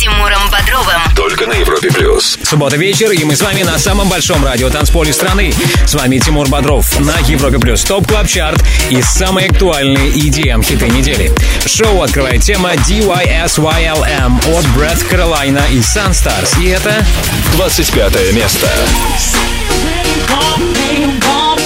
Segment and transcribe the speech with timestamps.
[0.00, 1.02] Тимуром Бодровым.
[1.14, 2.38] Только на Европе Плюс.
[2.42, 5.52] Суббота вечер, и мы с вами на самом большом радио танцполе страны.
[5.86, 7.84] С вами Тимур Бодров на Европе Плюс.
[7.84, 11.30] Top Club Chart и самые актуальные EDM хиты недели.
[11.66, 16.58] Шоу открывает тема DYSYLM от Брэд Каролайна и Sunstars.
[16.62, 17.04] И это...
[17.52, 18.70] 25 место.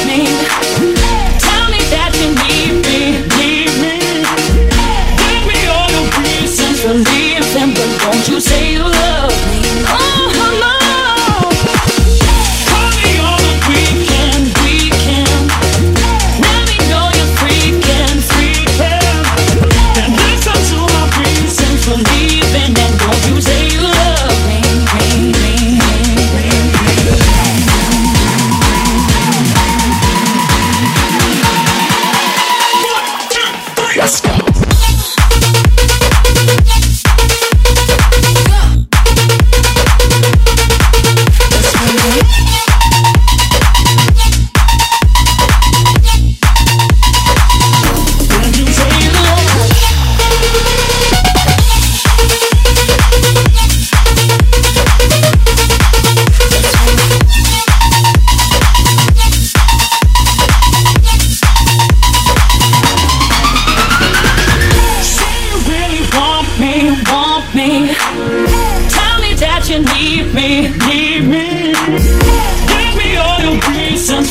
[0.07, 0.74] They.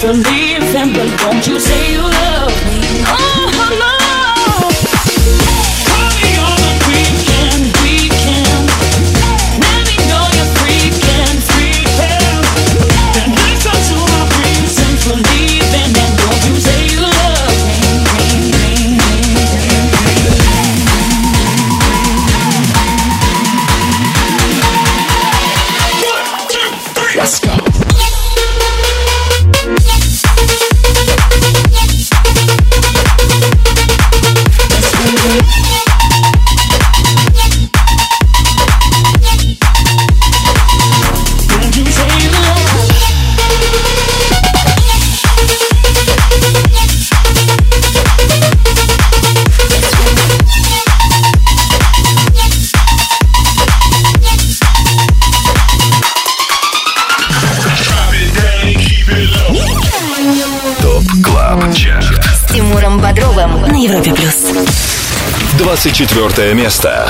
[0.03, 0.42] from the
[65.83, 67.09] 24 место.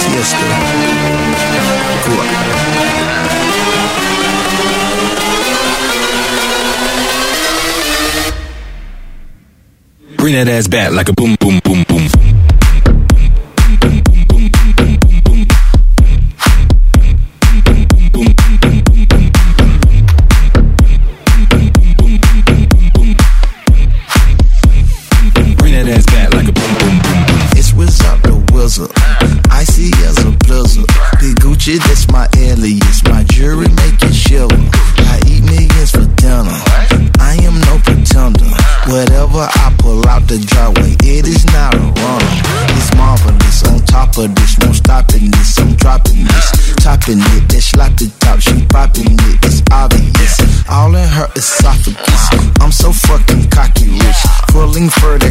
[0.00, 0.36] Тесто.
[2.06, 2.26] Вот.
[10.16, 11.95] Bring that ass back like a boom, boom, boom, boom.
[47.06, 50.66] popping it, then she the top, she popping it, it's obvious.
[50.68, 52.30] All in her esophagus,
[52.60, 55.25] I'm so fucking cocky rich, pulling further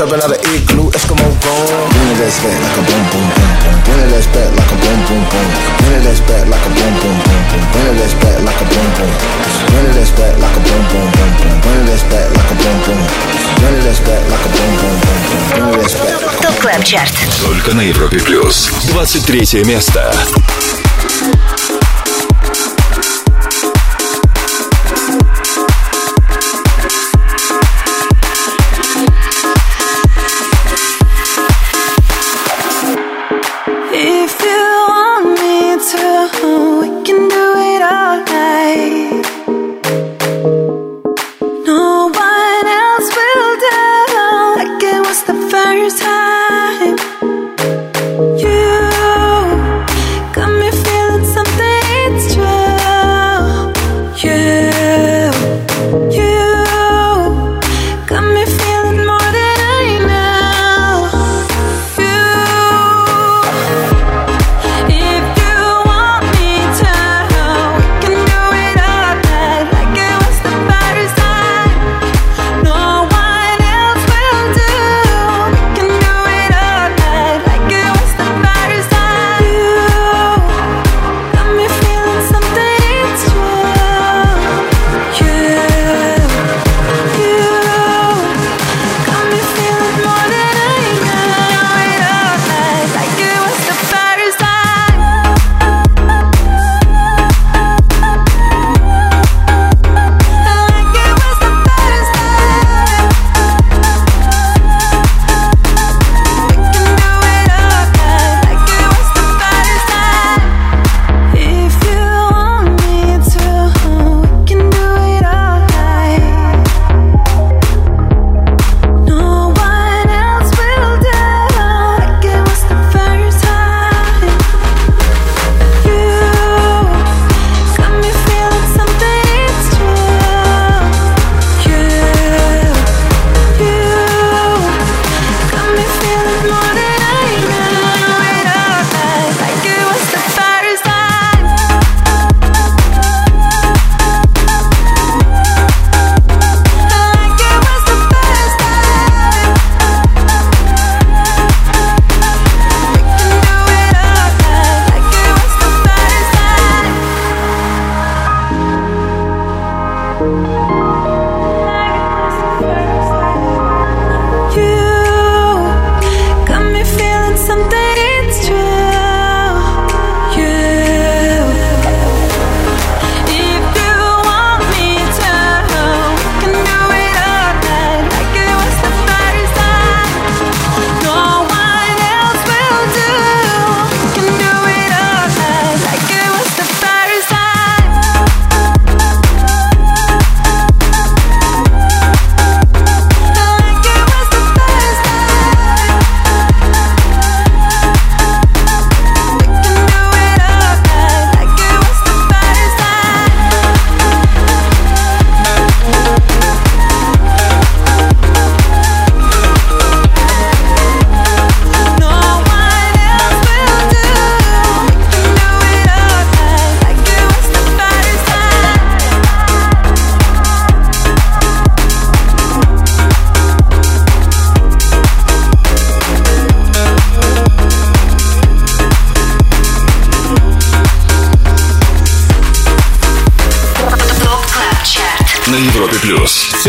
[0.00, 1.92] Trapping out of igloo, Eskimo gone.
[1.92, 3.76] Bring it ass back like a boom boom boom boom.
[3.84, 5.48] Bring it ass back like a boom boom boom.
[5.76, 7.64] Bring it ass back like a boom boom boom boom.
[7.68, 9.12] Bring it ass back like a boom boom.
[9.68, 11.52] Bring it ass back like a boom boom boom boom.
[11.60, 13.00] Bring it ass back like a boom boom.
[13.60, 15.42] Bring it ass back like a boom boom boom boom.
[15.52, 16.16] Bring it ass back.
[16.40, 17.12] Топ Клаб Чарт.
[17.44, 18.70] Только на Европе Плюс.
[18.88, 20.16] 23 место.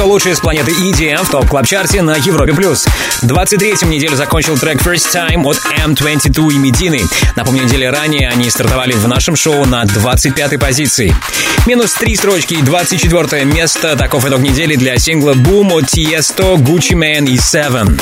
[0.02, 2.54] Все лучшее с планеты EDM в топ клаб чарте на Европе+.
[2.54, 2.88] плюс.
[3.22, 7.02] 23-м неделю закончил трек First Time от M22 и Медины.
[7.36, 11.16] Напомню, недели ранее они стартовали в нашем шоу на 25-й позиции.
[11.68, 13.96] Минус 3 строчки и 24 место.
[13.96, 18.02] Таков итог недели для сингла Boom от Tiesto, Gucci Man и Seven.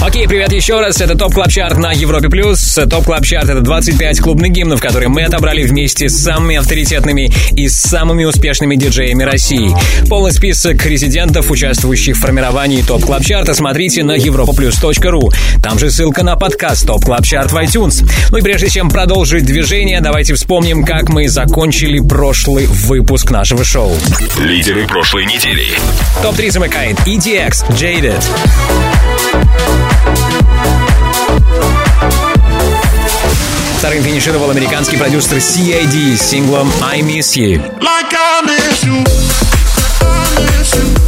[0.00, 1.00] Окей, привет еще раз.
[1.00, 2.28] Это Top Club Chart на Европе+.
[2.28, 2.78] плюс.
[2.88, 7.68] Top Club Chart— это 25 клубных гимнов, которые мы отобрали вместе с самыми авторитетными и
[7.68, 9.74] самыми успешными диджеями России.
[10.08, 15.32] Полный список резидентов, участвующих в формировании Top Club Chart а, смотрите на europaplus.ru.
[15.62, 18.04] Там же ссылка на подкаст Top Club Chart в iTunes.
[18.30, 23.96] Ну и прежде чем продолжить движение, давайте вспомним, как мы закончили прошлый выпуск нашего шоу.
[24.38, 25.66] Лидеры прошлой недели.
[26.22, 28.22] Топ-3 замыкает EDX, Jaded.
[33.78, 37.60] Вторым финишировал американский продюсер CID с синглом I Miss You.
[37.80, 39.04] Like I miss you.
[40.00, 41.02] I miss you.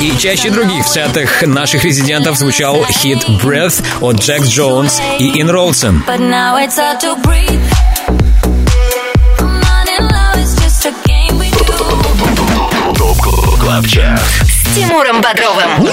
[0.00, 5.50] И чаще других в сетах наших резидентов звучал хит Breathe от Jax Jones и Ina
[5.50, 6.04] Wroldsen.
[6.06, 6.18] But
[14.78, 15.88] Тимуром Бодровым.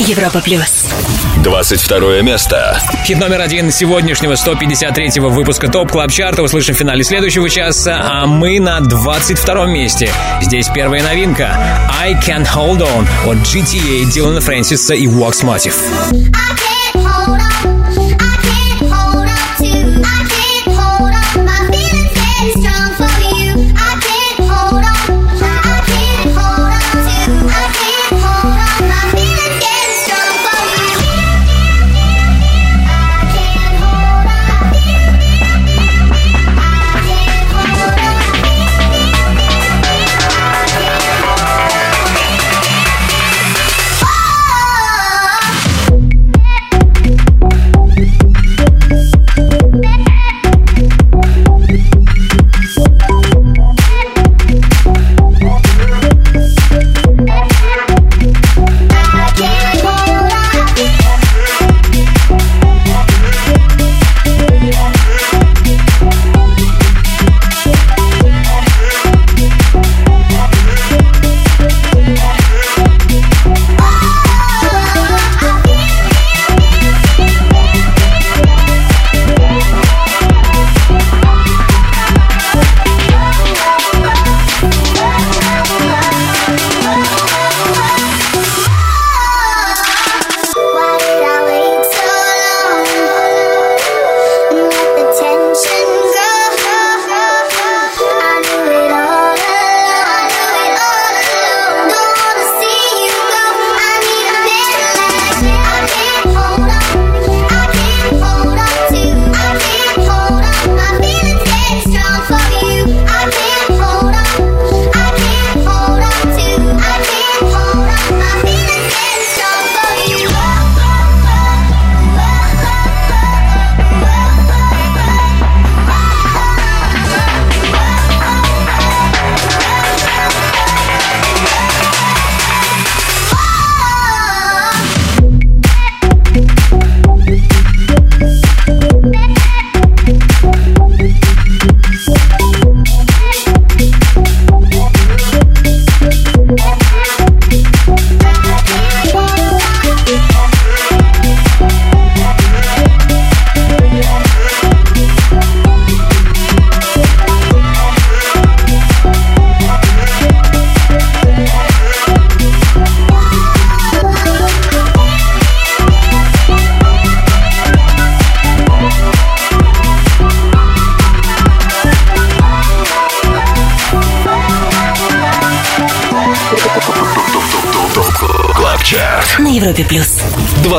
[0.00, 0.84] Европа плюс.
[1.42, 2.78] 22 место.
[3.06, 7.98] Хит номер один сегодняшнего 153-го выпуска Top Club Chart а услышим в финале следующего часа,
[8.02, 10.10] а мы на 22-м месте.
[10.42, 11.58] Здесь первая новинка
[11.98, 15.74] I Can Hold On от GTA Дилана Фрэнсиса и Wax Motive.
[16.12, 16.87] I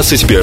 [0.10, 0.39] 21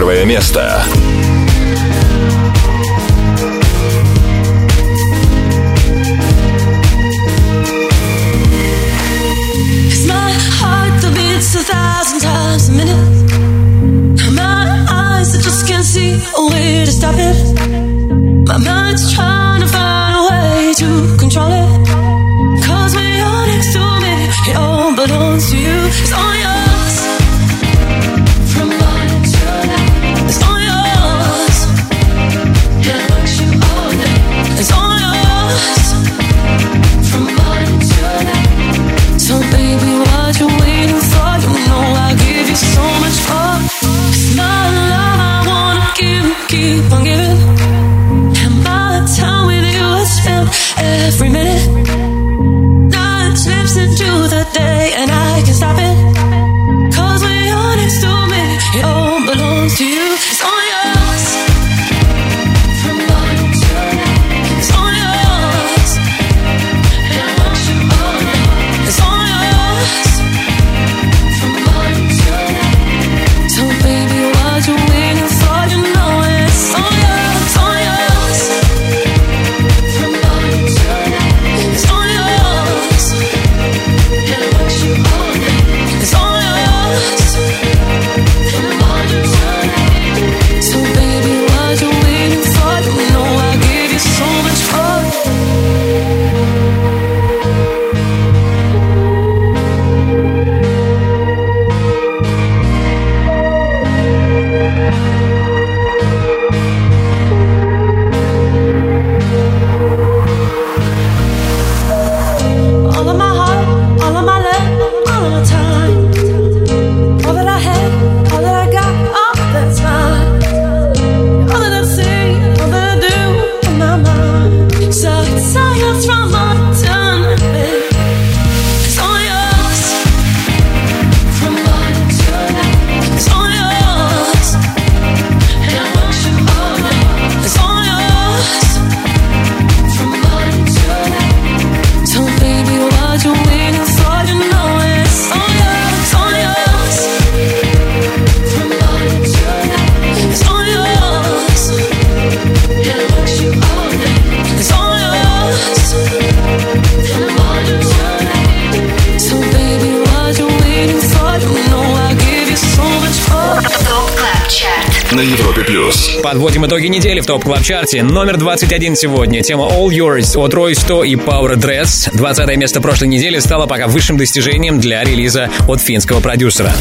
[167.26, 168.04] Top Club Chart е.
[168.04, 169.42] Номер 21 сегодня.
[169.42, 172.08] Тема All Yours от Roy 100 и Power Dress.
[172.16, 176.72] 20 место прошлой недели стало пока высшим достижением для релиза от финского продюсера.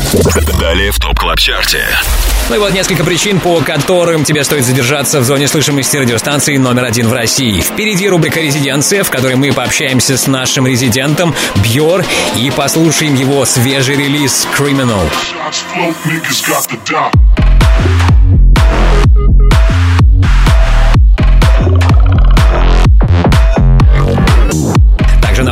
[0.60, 1.84] Далее в Top Club Chart е.
[2.50, 6.86] Ну и вот несколько причин, по которым тебе стоит задержаться в зоне слышимости радиостанции номер
[6.86, 7.60] один в России.
[7.60, 12.06] Впереди рубрика «Резиденция», в которой мы пообщаемся с нашим резидентом Бьор
[12.38, 15.10] и послушаем его свежий релиз «Criminal».
[15.44, 15.62] Также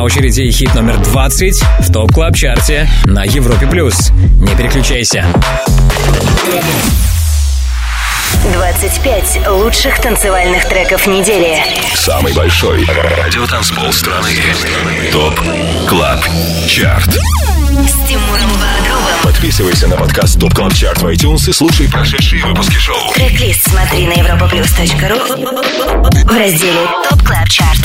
[0.03, 3.65] на очереди хит номер 20 в Top Club Chart е на Европе+.
[3.67, 4.11] плюс.
[4.37, 5.25] Не переключайся.
[8.53, 11.57] 25 лучших танцевальных треков недели.
[11.95, 14.29] Самый большой радиотанцпол страны.
[15.11, 15.39] Top
[15.87, 16.19] Club
[16.67, 17.09] Chart.
[17.09, 19.15] С Тимуром Бодровым.
[19.23, 23.11] Подписывайся на подкаст Top Club Chart в iTunes и слушай прошедшие выпуски шоу.
[23.13, 27.79] Трек-лист смотри на europaplus.ru в разделе Top Club Chart.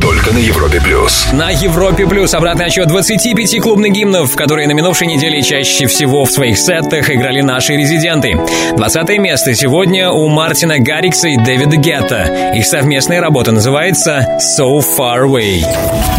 [0.00, 1.26] Только на Европе плюс.
[1.32, 6.30] На Европе Плюс обратный отчет 25 клубных гимнов, которые на минувшей неделе чаще всего в
[6.30, 8.38] своих сетах играли наши резиденты.
[8.76, 12.52] 20 место сегодня у Мартина Гаррикса и Дэвида Гетта.
[12.54, 15.64] Их совместная работа называется «So Far Away».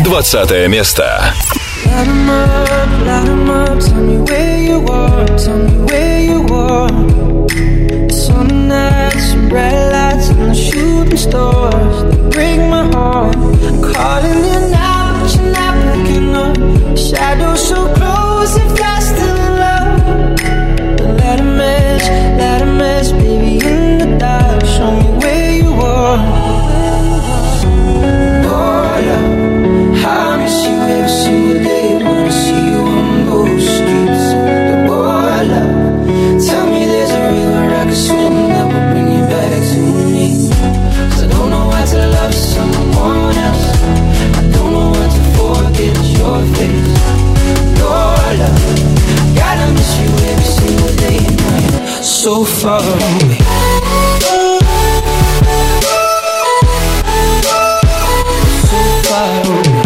[0.06, 1.34] 20 место.
[1.86, 3.80] Light 'em up, light 'em up.
[3.80, 6.90] Tell me where you are, tell me where you are.
[8.10, 13.36] Summer nights, some bright lights, and the shooting stars they break my heart.
[13.94, 16.56] Calling you now, but you're not picking up.
[16.98, 19.98] Shadows so close, if you're still in love.
[21.18, 22.04] Let 'em mess,
[22.38, 22.69] let 'em
[23.00, 24.66] mess, baby, in the dark.
[24.66, 26.20] Show me where you are.
[28.46, 30.99] Oh, love, I miss you
[52.60, 52.67] So
[59.08, 59.80] far away.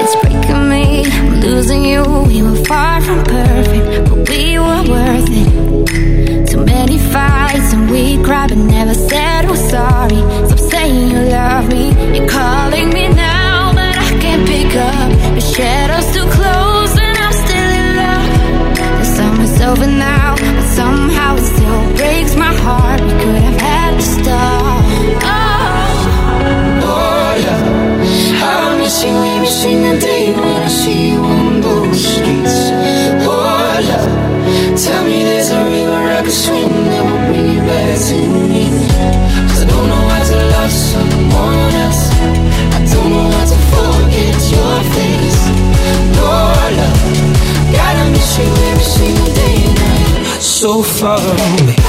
[0.00, 2.04] It's breaking me, I'm losing you.
[2.28, 6.48] We were far from perfect, but we were worth it.
[6.50, 10.33] Too many fights and we cried, but never said we're sorry.
[29.62, 32.56] Day when I see you on those streets.
[33.22, 37.98] Oh, love, tell me there's a river I can swim that will bring you back
[38.08, 38.18] to
[39.60, 42.04] I don't know how to love someone else.
[42.74, 45.42] I don't know how to forget your face.
[46.18, 46.92] Love,
[47.72, 50.42] gotta miss you every single day and night.
[50.42, 51.83] So far away.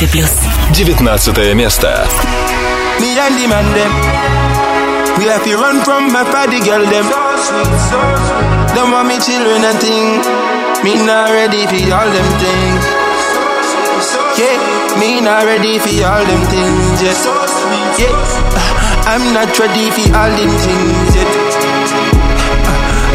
[0.00, 0.30] Европе Плюс.
[0.70, 2.08] 19 место.
[2.98, 3.92] Me and the man them.
[5.18, 7.04] We have to run from my party girl them.
[8.74, 10.22] Don't want me children and thing.
[10.82, 12.84] Me not ready for all them things.
[14.38, 14.56] Yeah,
[14.98, 17.18] me not ready for all them things yet.
[18.00, 18.16] Yeah,
[19.04, 21.28] I'm not ready for all them things yet.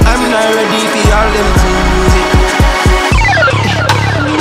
[0.05, 2.41] I'm not ready for all them things yet.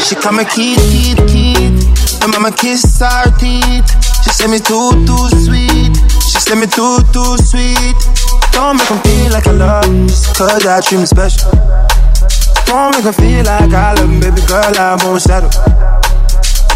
[0.00, 2.03] She come a kid, kid, kid.
[2.25, 3.85] And mama kiss her teeth.
[4.23, 5.93] She say me too, too sweet.
[6.25, 7.95] She say me too, too sweet.
[8.51, 11.51] Don't make make 'em feel like I love 'em just cause I treat me special.
[12.65, 15.51] Don't make make 'em feel like I love love 'em, baby girl, I won't settle.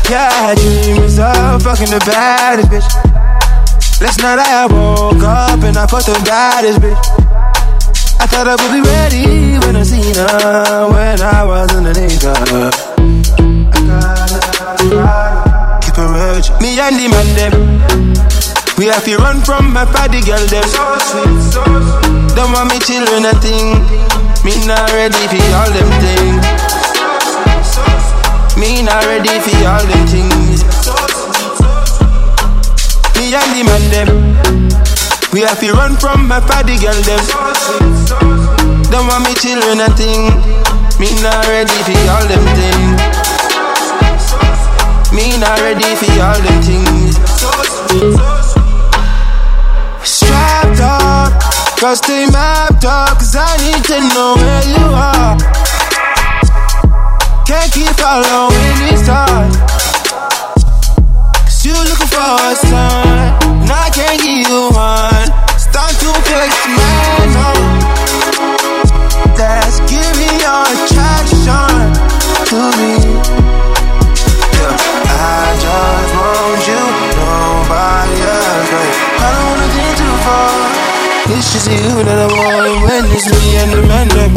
[0.08, 2.90] Yeah, I had dreams of fucking the baddest bitch.
[4.02, 7.04] Last night I woke up and I fucked the baddest bitch.
[8.22, 12.70] I thought I would be ready when I seen her when I was underneath her.
[13.74, 15.29] I gotta
[16.40, 17.52] Me and the man them,
[18.80, 20.64] we have to run from my party girl them.
[22.32, 23.76] Don't want me children a thing.
[24.48, 26.40] Me not ready for all them things.
[28.56, 30.64] Me not ready for all them things.
[33.20, 34.08] Me and the man them.
[35.34, 37.20] We have to run from my party girl them.
[38.88, 40.32] Don't want me children and thing.
[41.04, 43.39] Me not ready for all them things.
[45.20, 47.20] Me not ready for all the things.
[50.02, 51.36] Strapped up,
[51.78, 55.36] cause they mapped up, cause I need to know where you are.
[57.46, 59.52] Can't keep following this time.
[61.44, 65.28] Cause you looking for a sign, and I can't give you one.
[65.60, 67.52] Start to flex man, no.
[69.36, 71.92] That's giving your attraction
[72.48, 73.19] to me.
[79.21, 80.51] I don't wanna think too far.
[81.35, 84.33] It's just you that I want when it's me and the man them.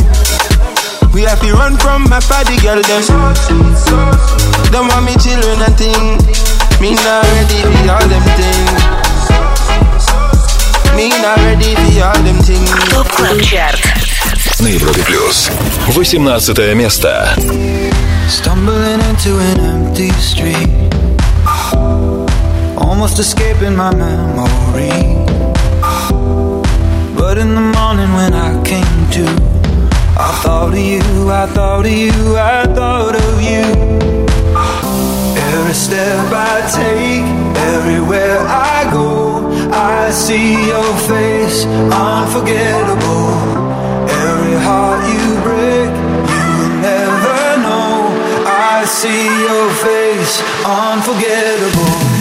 [1.14, 3.04] We have to run from my party girl them.
[4.72, 6.22] Don't want me children and thing.
[6.80, 8.82] Me not ready for all them things.
[10.96, 12.70] Me not ready for all them things.
[12.94, 13.80] ТОП КЛАБ ЧАРТ
[14.60, 15.50] На Европе плюс.
[15.88, 17.34] 18 место.
[18.30, 20.70] Stumbling into an empty street.
[22.76, 23.24] Almost
[23.63, 24.91] escaping my memory.
[27.15, 29.25] But in the morning when I came to,
[30.19, 33.65] I thought of you, I thought of you, I thought of you.
[35.55, 37.25] Every step I take,
[37.75, 43.31] everywhere I go, I see your face, unforgettable.
[44.27, 45.91] Every heart you break,
[46.35, 48.11] you will never know.
[48.47, 52.12] I see your face, unforgettable.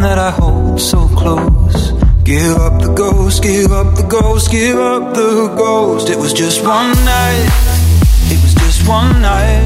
[0.00, 1.57] That I hold so close.
[2.28, 6.10] Give up the ghost, give up the ghost, give up the ghost.
[6.10, 7.48] It was just one night,
[8.28, 9.64] it was just one night.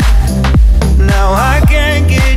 [0.96, 2.31] Now I can't get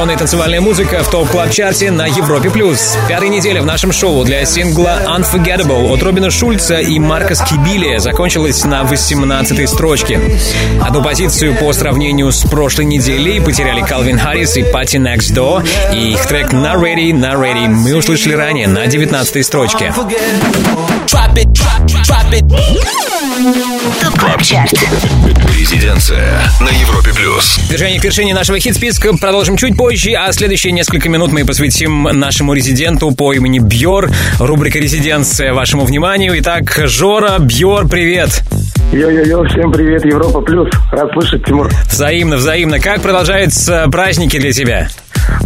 [0.00, 2.96] электронная танцевальная музыка в топ клаб чарте на Европе плюс.
[3.06, 8.64] Пятая неделя в нашем шоу для сингла Unforgettable от Робина Шульца и Марка Скибилия закончилась
[8.64, 10.18] на 18 строчке.
[10.80, 16.12] Одну позицию по сравнению с прошлой неделей потеряли Калвин Харрис и Пати Next Door, и
[16.12, 19.92] их трек Not Ready, Not Ready мы услышали ранее на 19 строчке.
[19.94, 20.14] ТОП
[24.18, 24.72] КЛАБ ЧАРТ
[25.58, 27.58] Резиденция на Европе плюс.
[27.68, 32.52] Движение к вершине нашего хит-списка продолжим чуть позже, а следующие несколько минут мы посвятим нашему
[32.52, 34.08] резиденту по имени Бьор.
[34.38, 36.32] Рубрика «Резиденция» вашему вниманию.
[36.38, 38.44] Итак, Жора, Бьор, привет!
[38.92, 40.68] Йо-йо-йо, всем привет, Европа Плюс.
[40.92, 41.68] Рад слышать, Тимур.
[41.90, 42.78] Взаимно, взаимно.
[42.78, 44.88] Как продолжаются праздники для тебя?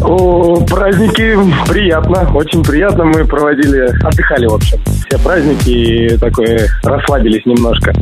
[0.02, 3.04] О, праздники приятно, очень приятно.
[3.04, 4.78] Мы проводили, отдыхали, в общем.
[5.08, 7.94] Все праздники и такое расслабились немножко.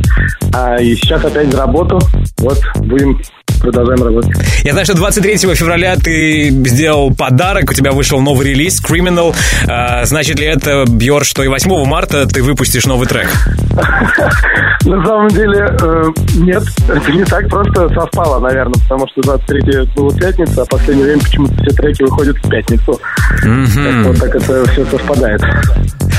[0.53, 2.01] А и сейчас опять за работу.
[2.39, 3.21] Вот будем
[3.63, 4.33] продолжаем работать.
[4.65, 9.35] Я знаю, что 23 февраля ты сделал подарок, у тебя вышел новый релиз Criminal.
[9.69, 13.29] А, значит ли это, Бьор, что и 8 марта ты выпустишь новый трек?
[14.85, 20.13] На самом деле, э, нет, это не так просто совпало, наверное, потому что 23 была
[20.13, 23.01] пятница, а в последнее время почему-то все треки выходят в пятницу.
[23.45, 25.41] Вот так это все совпадает.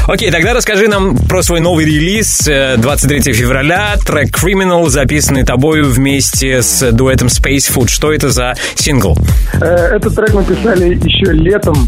[0.05, 5.85] Окей, тогда расскажи нам про свой новый релиз э, 23 февраля, трек Criminal, записанный тобою
[5.89, 7.87] вместе с дуэтом Space Food.
[7.87, 9.17] Что это за сингл?
[9.61, 11.87] Э, Этот трек мы писали еще летом,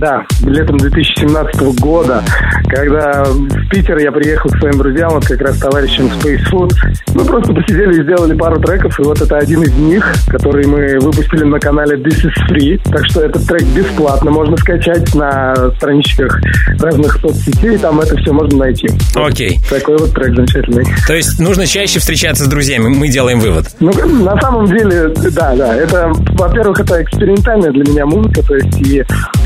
[0.00, 2.22] да, летом 2017 года,
[2.68, 6.72] когда в Питер я приехал к своим друзьям, вот как раз товарищам Space Food.
[7.14, 10.98] Мы просто посидели и сделали пару треков, и вот это один из них, который мы
[11.00, 12.80] выпустили на канале This is Free.
[12.90, 16.40] Так что этот трек бесплатно можно скачать на страничках
[16.80, 18.88] разных соцсетей, там это все можно найти.
[19.14, 19.60] Окей.
[19.68, 20.86] Такой вот трек замечательный.
[21.06, 23.66] То есть нужно чаще встречаться с друзьями, мы делаем вывод.
[23.80, 23.92] Ну,
[24.24, 25.74] на самом деле, да, да.
[25.74, 29.04] Это, во-первых, это экспериментальная для меня музыка, то есть и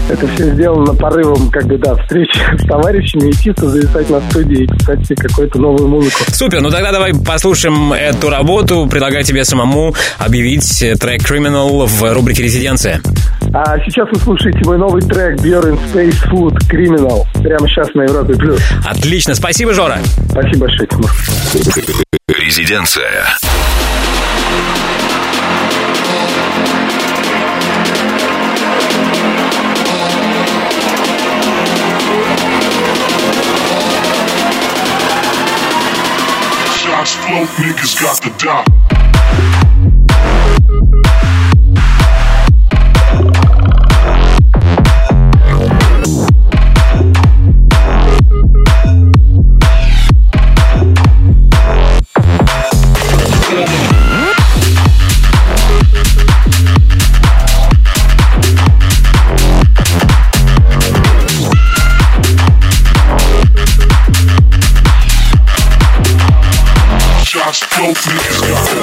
[0.09, 4.64] это все сделано порывом, как бы, да, встречи с товарищами и чисто зависать на студии
[4.64, 6.25] и писать себе какую-то новую музыку.
[6.29, 8.87] Супер, ну тогда давай послушаем эту работу.
[8.90, 13.01] Предлагаю тебе самому объявить э, трек Criminal в рубрике «Резиденция».
[13.53, 18.35] А сейчас вы слушаете мой новый трек Bjorn Space Food Criminal прямо сейчас на Европе
[18.35, 18.61] Плюс.
[18.85, 19.99] Отлично, спасибо, Жора.
[20.31, 21.11] Спасибо большое, Тимур.
[22.29, 23.25] Резиденция.
[37.05, 39.04] Shots float, niggas got the dot.
[67.87, 68.74] Oh, fingers.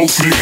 [0.00, 0.39] opening.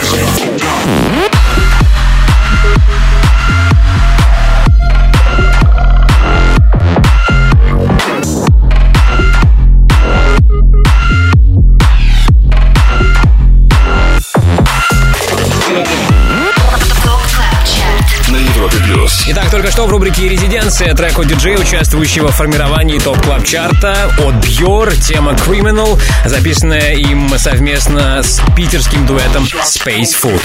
[19.78, 24.34] Что в рубрике «Резиденция» трек от диджея, участвующего в формировании Top Club Chart а от
[24.44, 30.42] Бьор, тема Criminal, записанная им совместно с питерским дуэтом Space Food.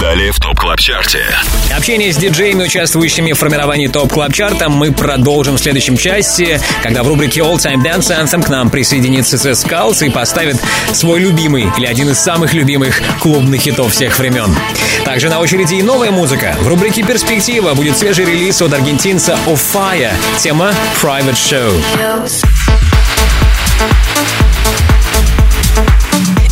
[0.00, 1.24] Далее в Top Club Chart е.
[1.76, 6.60] Общение с диджеями, участвующими в формировании Top Club Chart а, мы продолжим в следующем часе,
[6.82, 10.56] когда в рубрике All Time Dance Anthem к нам присоединится ЦС Skulls и поставит
[10.92, 14.52] свой любимый или один из самых любимых клубных хитов всех времен.
[15.04, 16.56] Также на очереди и новая музыка.
[16.58, 20.72] В рубрике «Перспектива» будет свежий релиз от аргентинца Of Fire, тема
[21.02, 21.82] Private Show.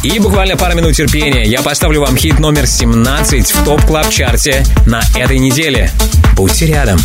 [0.03, 1.45] И буквально пара минут терпения.
[1.45, 5.91] Я поставлю вам хит номер 17 в Top Club Chart е на этой неделе.
[6.35, 7.01] Будьте рядом.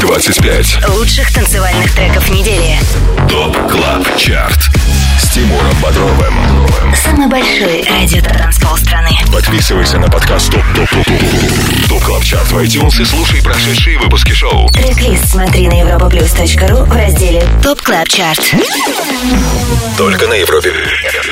[0.00, 0.88] 25.
[0.88, 2.78] Лучших танцевальных треков недели.
[3.28, 4.70] Top Club Chart.
[5.30, 6.34] С Тимуром Бодровым.
[7.04, 9.10] Самый большой радиотанцпол страны.
[9.32, 13.96] Подписывайся на подкаст ТОП ТОП ТОП ТОП ТОП КЛАП ЧАРТ в iTunes и слушай прошедшие
[13.98, 14.68] выпуски шоу.
[14.70, 18.40] Трек-лист смотри на europaplus.ru в разделе Top Club Chart.
[19.96, 20.72] Только на Европе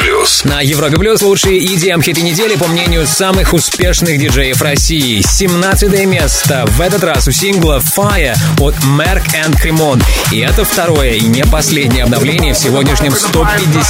[0.01, 0.45] Плюс.
[0.45, 5.23] На Европе Плюс лучшие EDM хиты недели по мнению самых успешных диджеев России.
[5.23, 10.03] 17 место в этот раз у сингла Fire от Merk & Kremont.
[10.31, 13.13] И это второе и не последнее обновление в сегодняшнем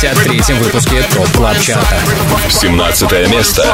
[0.00, 1.98] 153-м выпуске ТОП Клаб Чарта.
[2.48, 3.66] 17 место.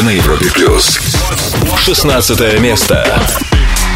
[0.00, 0.98] Только на Европе Плюс.
[1.84, 2.94] 16 место.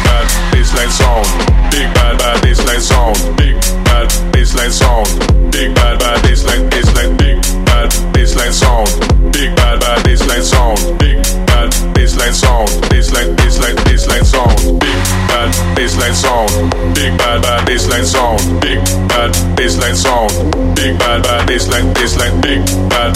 [0.05, 1.25] bad baseline sound.
[1.71, 3.17] Big bad bad baseline sound.
[3.35, 5.07] Big bad baseline sound.
[5.51, 7.17] Big bad bad baseline baseline.
[7.17, 8.89] Big bad baseline sound.
[9.31, 10.77] Big bad bad baseline sound.
[10.99, 12.69] Big bad baseline sound.
[12.91, 14.79] Baseline baseline baseline sound.
[14.79, 16.93] Big bad baseline sound.
[16.93, 18.61] Big bad bad baseline sound.
[18.61, 18.77] Big
[19.09, 20.31] bad baseline sound.
[20.75, 22.39] Big bad bad baseline baseline.
[22.43, 23.14] Big bad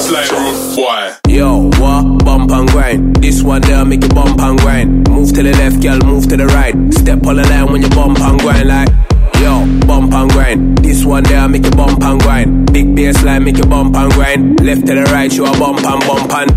[0.03, 1.13] sound rude boy.
[1.29, 2.25] Yo, what?
[2.25, 3.17] Bump and grind.
[3.17, 5.09] This one there make you bump and grind.
[5.09, 6.75] Move to the left, girl, move to the right.
[6.93, 9.12] Step on the line when you bump and grind like.
[9.43, 10.78] Yo, bump and grind.
[10.78, 12.72] This one there make you bump and grind.
[12.72, 14.61] Big bass line make you bump and grind.
[14.61, 16.51] Left to the right, you a bump and bump and.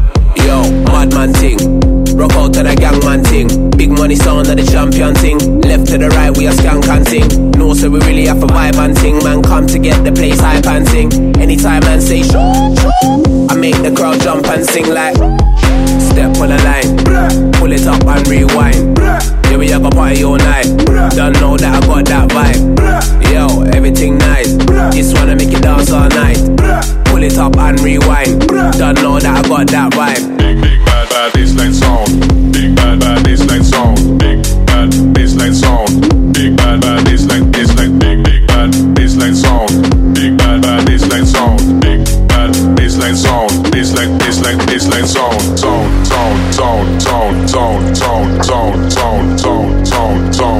[0.46, 0.62] Yo,
[0.94, 1.58] madman ting.
[2.16, 3.72] Rock out to the gang man ting.
[3.72, 5.40] Big money sound of the champion ting.
[5.62, 7.52] Left to the right, we a skank and ting.
[7.52, 9.18] No, so we really have to vibe and ting.
[9.24, 11.12] Man, come to get the place hype and ting.
[11.42, 13.52] Anytime man say shoot, shoot.
[13.52, 15.45] I make the crowd jump and sing like.
[16.16, 18.98] Step on the line, pull it up and rewind.
[19.52, 20.64] Yeah, we have a party all night.
[21.12, 23.34] Don't know that I got that vibe.
[23.34, 24.56] Yo, everything nice.
[24.96, 26.38] Just wanna make you dance all night.
[27.04, 28.48] Pull it up and rewind.
[28.48, 30.38] Don't know that I got that vibe.
[30.38, 32.54] Big big bad bad baseline sound.
[32.54, 34.18] Big bad bad baseline sound.
[34.18, 34.55] Big
[47.16, 50.55] Tone, tone, tone, tone, tone, tone, tone, tone.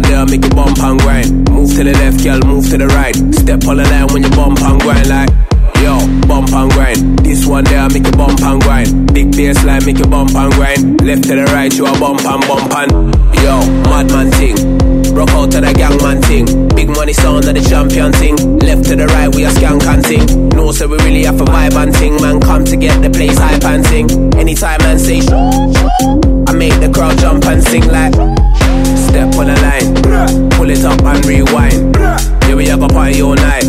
[0.00, 1.50] One there make you bump and grind.
[1.50, 3.14] Move to the left, girl, move to the right.
[3.34, 5.30] Step on the line when you bump and grind like.
[5.82, 5.96] Yo,
[6.28, 7.18] bump and grind.
[7.20, 9.12] This one there, make it bump and grind.
[9.12, 11.00] Big bassline, make it bump and grind.
[11.02, 12.90] Left to the right, you a bump and bump and.
[13.40, 14.56] Yo, madman thing.
[15.14, 16.46] Rock out to the gangman thing.
[16.76, 18.36] Big money sound of the champion thing.
[18.58, 20.48] Left to the right, we a skank and thing.
[20.50, 22.20] No, so we really have a vibe and thing.
[22.20, 24.08] Man, come to get the place hype and sing.
[24.34, 25.20] Anytime man say,
[26.46, 28.49] I make the crowd jump and sing like.
[29.10, 31.96] Step on the line, pull it up and rewind.
[31.96, 33.64] Yeah, we have a party all night.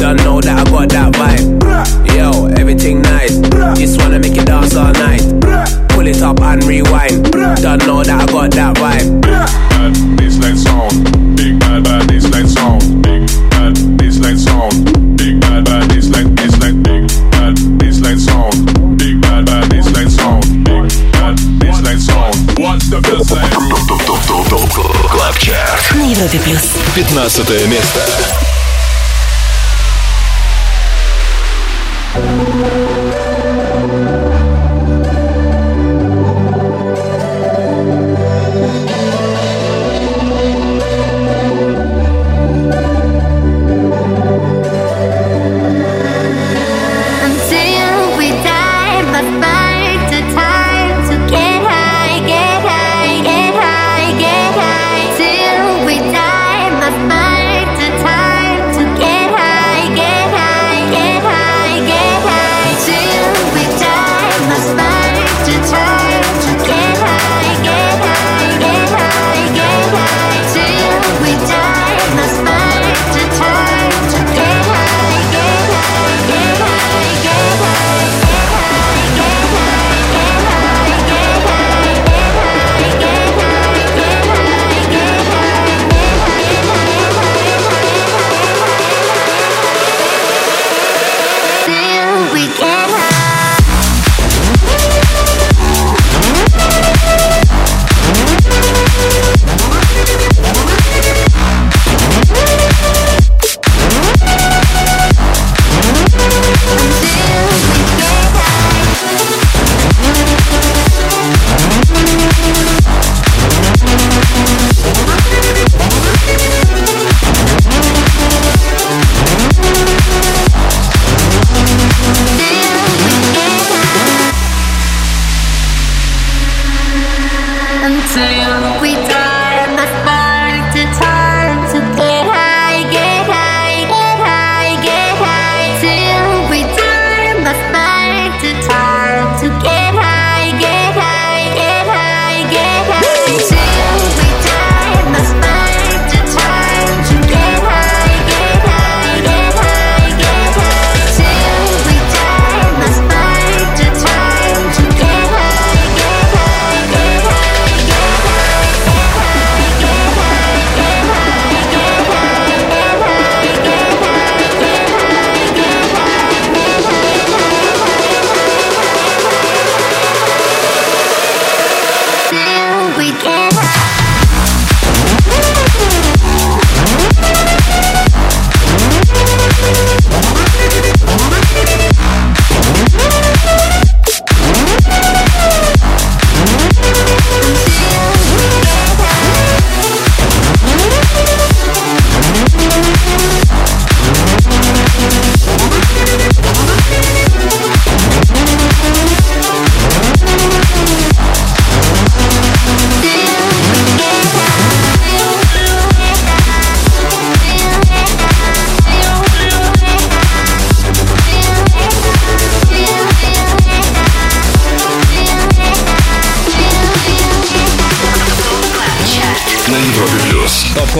[0.00, 2.16] Don't know that I got that vibe.
[2.16, 3.36] Yo, everything nice.
[3.78, 5.20] Just wanna make it dance all night.
[5.90, 7.30] Pull it up and rewind.
[7.60, 9.20] Don't know that I got that vibe.
[9.20, 11.36] Bad baseline sound.
[11.36, 13.02] Big bad bad baseline sound.
[13.02, 13.28] Big
[26.16, 26.62] Европе плюс.
[26.94, 28.00] 15 место.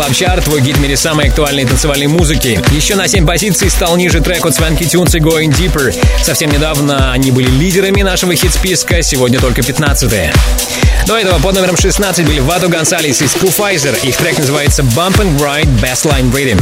[0.06, 2.60] Club Chart, твой гид в мире самой актуальной танцевальной музыки.
[2.70, 5.92] Еще на 7 позиций стал ниже трек от Swanky Tunes и Going Deeper.
[6.22, 10.85] Совсем недавно они были лидерами нашего хит-списка, сегодня только 15 -е.
[11.06, 13.94] До этого под номером 16 были Vato Gonzalez и Scrufizzer.
[14.02, 16.60] Их трек называется Bump and Grind Bassline Riddim.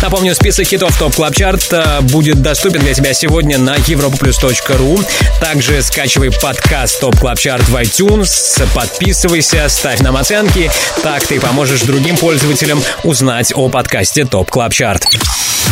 [0.00, 1.72] Напомню, список хитов Top Club Chart
[2.02, 5.06] будет доступен для тебя сегодня на europaplus.ru.
[5.40, 10.70] Также скачивай подкаст Top Club Chart в iTunes, подписывайся, ставь нам оценки.
[11.02, 15.04] Так ты поможешь другим пользователям узнать о подкасте Top Club Chart.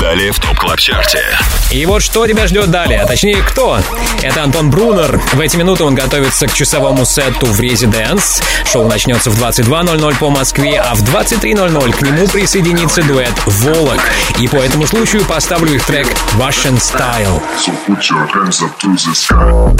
[0.00, 1.24] Далее в ТОП КЛАБ ЧАРТе.
[1.70, 3.78] И вот что тебя ждет далее, а точнее кто?
[4.22, 5.20] Это Антон Брунер.
[5.34, 8.42] В эти минуты он готовится к часовому сету в Резиденс.
[8.64, 14.00] Шоу начнется в 22.00 по Москве, а в 23.00 к нему присоединится дуэт «Волок».
[14.38, 16.06] И по этому случаю поставлю их трек
[16.38, 17.42] «Russian Style».
[17.58, 19.70] So put your hands up to the sky.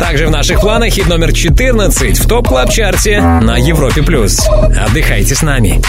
[0.00, 4.02] Также в наших планах хит номер 14 в топ клаб чарте на Европе+.
[4.02, 4.40] плюс.
[4.48, 5.80] Отдыхайте с нами.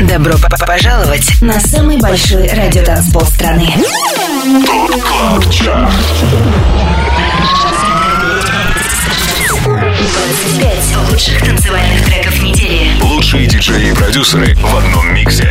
[0.00, 3.68] Добро п- п- пожаловать на самый большой радиотанцпол страны.
[9.64, 12.90] 25 лучших танцевальных треков недели.
[13.02, 15.48] Лучшие диджеи и продюсеры в одном миксе.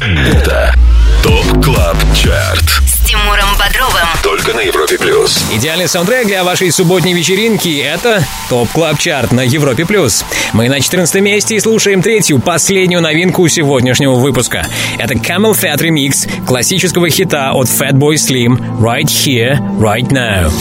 [0.00, 0.74] Это
[1.22, 2.82] Top Club Chart.
[3.08, 4.06] Тимуром Бодровым.
[4.22, 5.42] Только на Европе Плюс.
[5.50, 9.86] Идеальный саундтрек для вашей субботней вечеринки– это Top Club Chart на Европе+.
[9.86, 10.26] плюс.
[10.52, 14.66] Мы на 14 месте и слушаем третью, последнюю новинку сегодняшнего выпуска.
[14.98, 20.52] Это CamelPhat Remix классического хита от Fatboy Slim «Right Here, Right Now».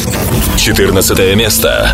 [0.58, 1.94] 14 место.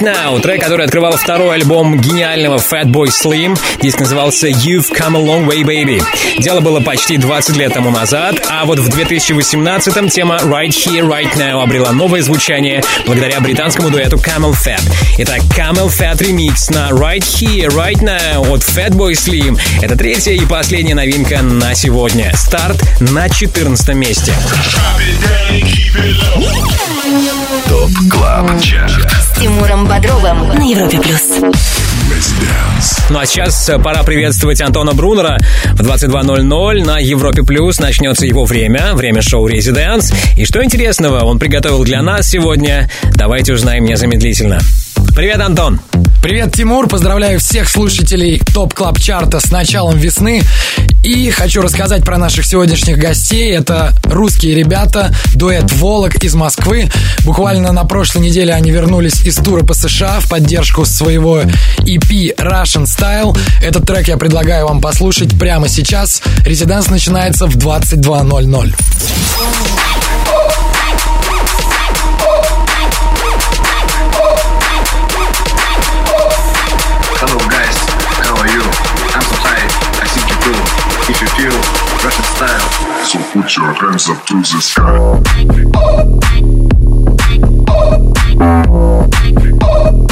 [0.00, 0.40] Right Now.
[0.40, 3.58] Трек, который открывал второй альбом гениального Fatboy Slim.
[3.82, 6.02] Диск назывался You've Come a Long Way, Baby.
[6.38, 11.36] Дело было почти 20 лет тому назад, а вот в 2018-м тема Right Here, Right
[11.36, 14.82] Now обрела новое звучание благодаря британскому дуэту Camel Fat.
[15.18, 19.58] Итак, Camel Fat Remix на Right Here, Right Now от Fatboy Slim.
[19.82, 22.32] Это третья и последняя новинка на сегодня.
[22.34, 24.32] Старт на 14 месте.
[27.68, 29.09] Top Club Chart.
[29.40, 30.98] Тимуром Бодровым на Европе+.
[30.98, 31.30] плюс.
[33.08, 35.38] Ну а сейчас э, пора приветствовать Антона Брунера.
[35.72, 40.12] В 22.00 на Европе Плюс начнется его время, время шоу «Residence».
[40.36, 44.60] И что интересного он приготовил для нас сегодня, давайте узнаем незамедлительно.
[45.16, 45.80] Привет, Антон!
[46.22, 46.86] Привет, Тимур.
[46.86, 50.42] Поздравляю всех слушателей Top Club Chart а с началом весны.
[51.02, 53.52] И хочу рассказать про наших сегодняшних гостей.
[53.52, 56.90] Это русские ребята, дуэт «Volac» из Москвы.
[57.24, 62.84] Буквально на прошлой неделе они вернулись из тура по США в поддержку своего EP Russian
[62.84, 63.36] Style.
[63.62, 66.20] Этот трек я предлагаю вам послушать прямо сейчас.
[66.44, 69.69] Резиденс начинается в 22.00.
[81.12, 81.50] If you feel
[82.04, 85.20] Russian style, So put your hands up to the sky.
[88.40, 90.09] hello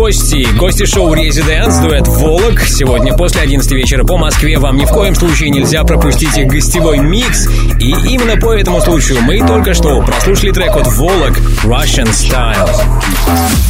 [0.00, 0.48] гости.
[0.56, 2.62] Гости шоу «Residence», дуэт «Volac».
[2.62, 6.96] Сегодня после 11 вечера по Москве вам ни в коем случае нельзя пропустить их гостевой
[6.96, 7.46] микс.
[7.78, 13.69] И именно по этому случаю мы только что прослушали трек от «Volac» «Russian Style».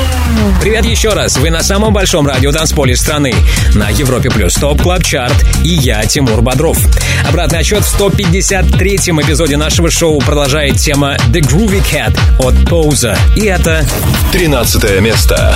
[0.61, 1.37] Привет еще раз.
[1.37, 3.33] Вы на самом большом радио танцполе страны.
[3.75, 5.35] На Европе Плюс Top Club Chart.
[5.63, 6.77] И я, Тимур Бодров.
[7.27, 13.17] Обратный отсчет в 153-м эпизоде нашего шоу продолжает тема The Groovy Cat от PAWSA.
[13.35, 13.85] И это...
[14.31, 15.55] 13 место.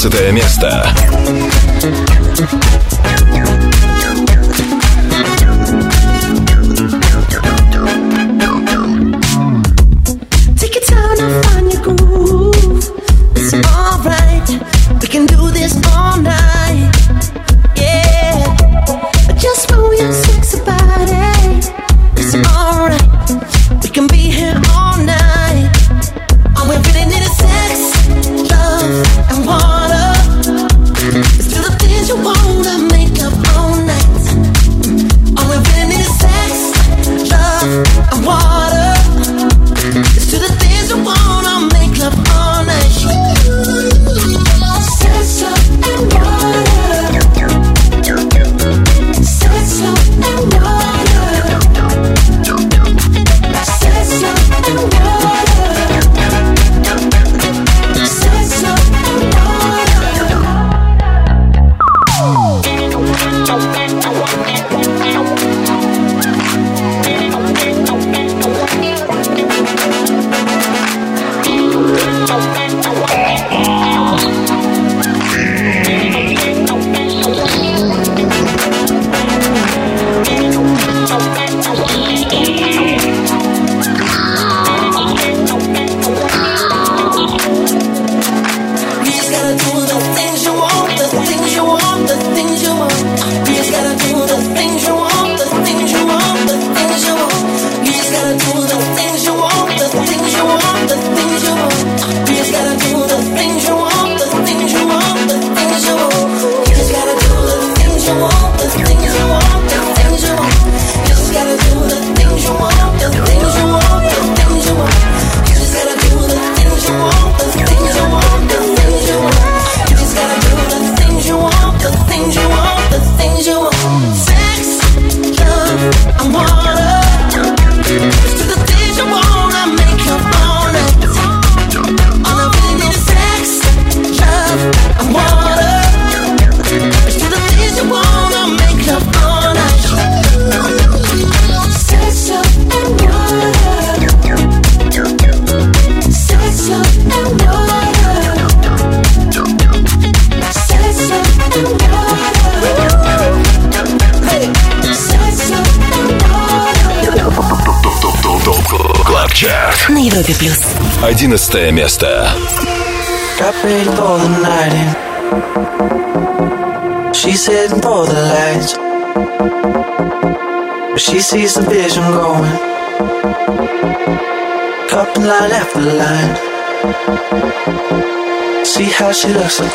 [0.00, 0.49] 15 место.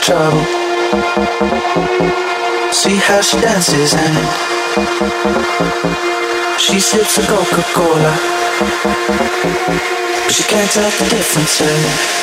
[0.06, 0.46] trouble.
[2.72, 4.16] See how she dances and
[6.60, 8.14] she sips a Coca Cola.
[10.30, 11.62] She can't tell the difference.
[11.62, 12.15] Eh?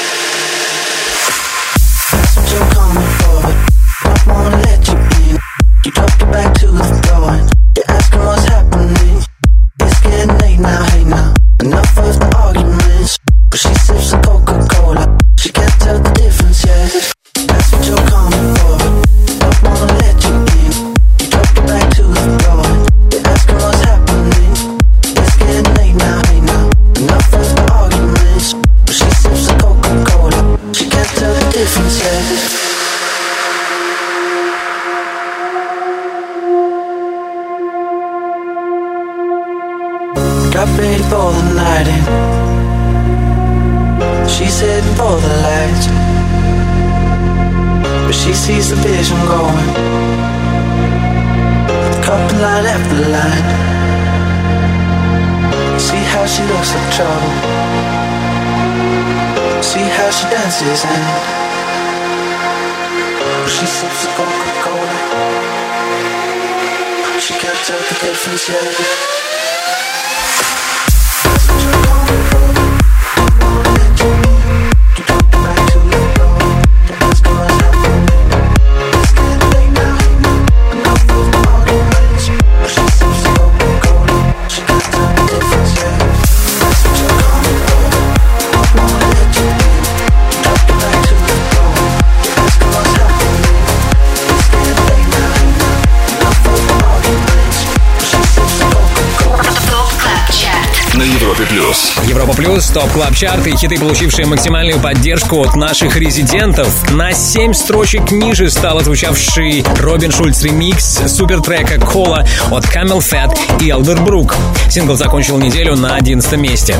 [102.74, 106.90] Top Club Chart и хиты, получившие максимальную поддержку от наших резидентов.
[106.92, 114.34] На 7 строчек ниже стал звучавший Robin Schulz ремикс супертрека Cola от CamelPhat и Elderbrook.
[114.70, 116.74] Сингл закончил неделю на 11 месте.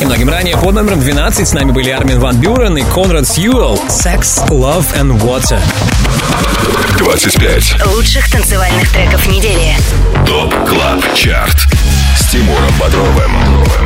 [0.00, 4.48] Немногим ранее под номером 12 с нами были Armin van Buuren и Conrad Sewell Sex,
[4.48, 5.60] Love and Water.
[6.96, 7.86] 25.
[7.86, 9.76] Лучших танцевальных треков недели.
[10.26, 11.83] Top Club Chart
[12.34, 13.30] Тимуром Бодровым.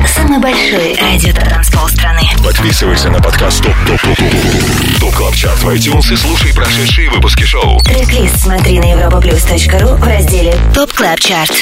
[0.07, 2.23] Самый большой радиотанцпол страны.
[2.43, 7.11] Подписывайся на подкаст Top Top Top Top Top Club Chart в iTunes и слушай прошедшие
[7.11, 7.79] выпуски шоу.
[7.83, 11.53] Трек-лист смотри на europaplus.ru в разделе Top Club Chart.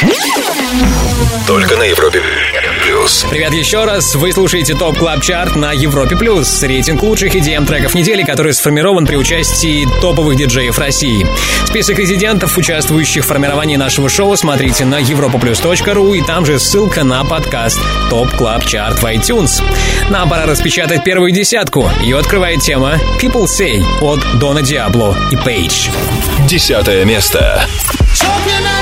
[1.48, 2.22] Только на Европе.
[2.84, 2.95] Плюс
[3.30, 4.16] Привет еще раз.
[4.16, 6.62] Вы слушаете Top Club Chart на Европе Плюс.
[6.62, 11.24] Рейтинг лучших EDM треков недели, который сформирован при участии топовых диджеев России.
[11.66, 17.24] Список резидентов, участвующих в формировании нашего шоу, смотрите на europaplus.ru и там же ссылка на
[17.24, 17.80] подкаст
[18.10, 19.62] Top Club Chart в iTunes.
[20.10, 21.88] Нам пора распечатать первую десятку.
[22.00, 25.90] Ее открывает тема People Say от Don Diablo и Paije.
[26.48, 27.66] Десятое место
[28.14, 28.75] Choking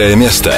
[0.00, 0.54] Девятое место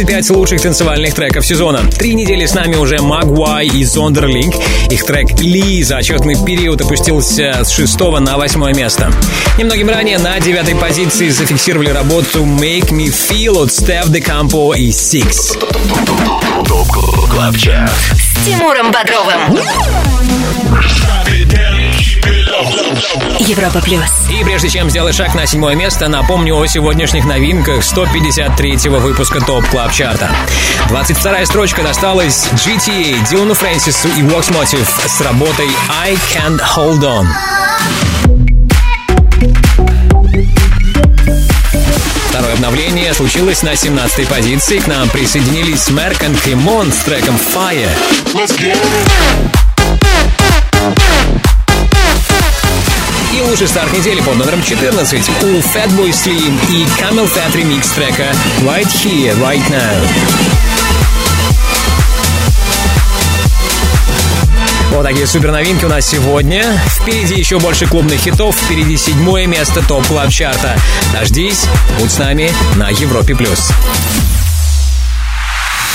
[0.00, 1.80] 25 лучших танцевальных треков сезона.
[1.90, 4.54] Три недели с нами уже Moguai и Zonderling.
[4.88, 9.12] Их трек Lee за отчетный период опустился с 6 на 8 место.
[9.58, 14.88] Немногим ранее на девятой позиции зафиксировали работу Make Me Feel от Steff da Campo и
[14.88, 15.58] Siks.
[18.14, 19.58] С Тимуром Бодровым.
[23.40, 24.04] Европа плюс.
[24.30, 29.66] И прежде чем сделать шаг на седьмое место, напомню о сегодняшних новинках 153-го выпуска Top
[29.68, 30.30] Club Chart а.
[30.90, 37.26] 22-я строчка досталась GTA, Дилану Фрэнсису и Vox Motive с работой I Can't Hold On.
[42.28, 44.78] Второе обновление случилось на 17-й позиции.
[44.80, 47.90] К нам присоединились Мерк и Кремон с треком Fire.
[48.34, 49.59] И
[53.50, 58.86] лучший старт недели под номером 14 у Fatboy Slim и Camel Fat ремикс трека Right
[58.86, 59.96] Here, Right Now.
[64.92, 66.80] Вот такие супер новинки у нас сегодня.
[66.86, 68.54] Впереди еще больше клубных хитов.
[68.54, 70.76] Впереди седьмое место Top Club Chart а.
[71.12, 71.66] Дождись,
[71.98, 73.72] будь с нами на Европе плюс.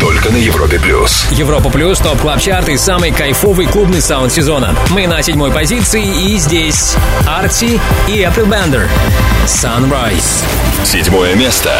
[0.00, 1.26] Только на Европе плюс.
[1.30, 4.74] Европа плюс, Top Club Chart и самый кайфовый клубный саунд сезона.
[4.90, 6.94] Мы на седьмой позиции и здесь
[7.26, 8.88] Arty и April Bender.
[9.46, 10.44] Sunrise.
[10.84, 11.72] Седьмое место.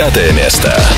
[0.00, 0.89] Пятое место.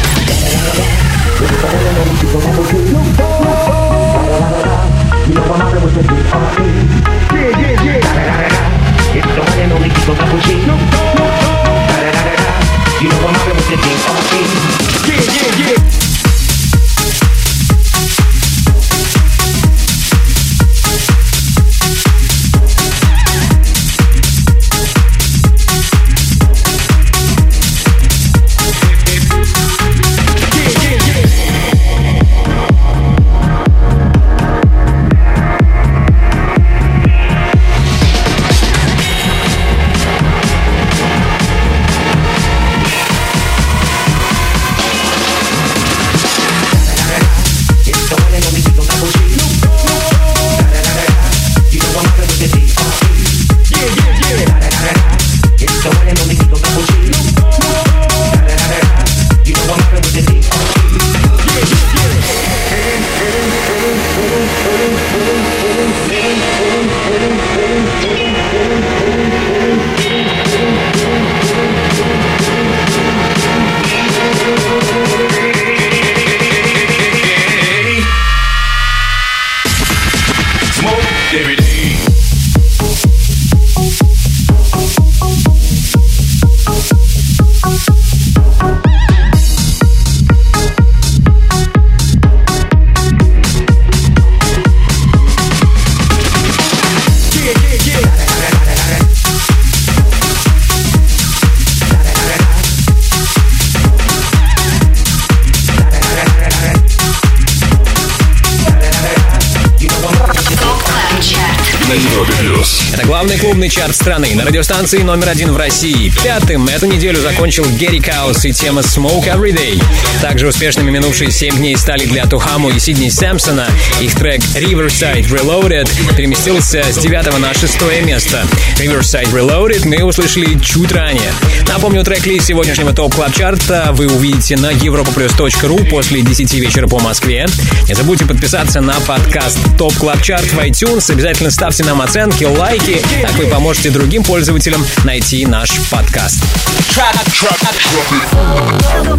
[113.72, 116.12] Чарт страны на радиостанции номер один в России.
[116.22, 119.82] Пятым эту неделю закончил Герри Каус и тема Smoke Every Day.
[120.20, 123.66] Также успешными минувшие 7 дней стали для Тухаму и Сидни Сэмпсона.
[123.98, 128.44] Их трек Riverside Reloaded переместился с 9 на 6 место.
[128.78, 131.32] Riverside Reloaded мы услышали чуть ранее.
[131.72, 137.00] Напомню, трек-лист сегодняшнего Top Club Chart а вы увидите на europaplus.ru после 10 вечера по
[137.00, 137.46] Москве.
[137.88, 141.10] Не забудьте подписаться на подкаст Top Club Chart в iTunes.
[141.10, 143.00] Обязательно ставьте нам оценки, лайки.
[143.22, 146.44] Так вы поможете другим пользователям найти наш подкаст.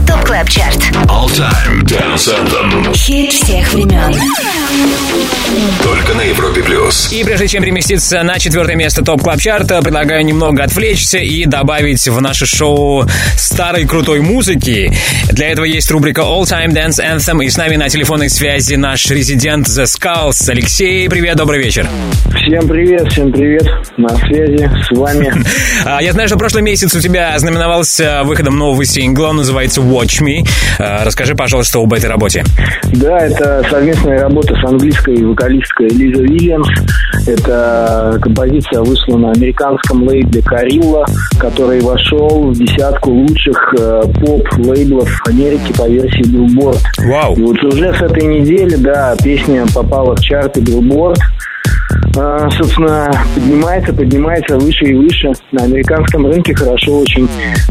[0.05, 0.75] ТОП КЛАБ ЧАРТ
[1.07, 2.95] All Time Dance Anthem.
[2.95, 4.13] Хит всех времен
[5.81, 7.11] Только на Европе плюс.
[7.11, 12.07] И прежде чем переместиться на четвертое место топ клаб чарта предлагаю немного отвлечься и добавить
[12.07, 13.05] в наше шоу
[13.37, 14.91] старой крутой музыки.
[15.31, 19.09] Для этого есть рубрика All Time Dance Anthem, и с нами на телефонной связи наш
[19.09, 20.49] резидент The Skulls.
[20.49, 21.87] Алексей, привет, добрый вечер.
[22.35, 23.65] Всем привет, всем привет.
[23.97, 25.31] На связи с вами.
[25.85, 30.21] А, Я знаю, что прошлый месяц у тебя знаменовался выходом нового сингла, он называется Watch
[30.21, 30.47] Me.
[30.79, 32.43] А, Расскажи, пожалуйста, об этой работе.
[32.93, 36.67] Да, это совместная работа с английской вокалисткой Лиза Уильямс.
[37.25, 41.05] Эта композиция вышла на американском лейбле Карилла,
[41.39, 46.79] который вошел в десятку лучших э, поп-лейблов Америки по версии Billboard.
[47.07, 47.35] Вау.
[47.35, 51.15] И вот уже с этой недели, да, песня попала в чарты Billboard.
[52.17, 55.31] А, собственно, поднимается, поднимается выше и выше.
[55.51, 57.27] На американском рынке хорошо очень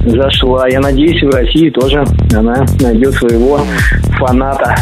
[0.06, 0.68] зашла.
[0.68, 2.04] Я надеюсь, и в России тоже
[2.34, 3.60] она найдет своего
[4.18, 4.74] фаната.